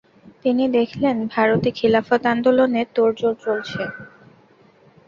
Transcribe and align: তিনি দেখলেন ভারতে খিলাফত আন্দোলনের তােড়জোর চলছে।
তিনি 0.43 0.63
দেখলেন 0.77 1.17
ভারতে 1.33 1.69
খিলাফত 1.77 2.21
আন্দোলনের 2.33 2.87
তােড়জোর 2.95 3.33
চলছে। 3.43 3.83